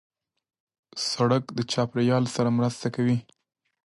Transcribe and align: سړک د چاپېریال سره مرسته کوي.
سړک 1.11 1.43
د 1.57 1.59
چاپېریال 1.71 2.25
سره 2.35 2.49
مرسته 2.57 2.87
کوي. 2.95 3.17